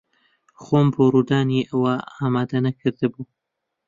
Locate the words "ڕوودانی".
1.13-1.61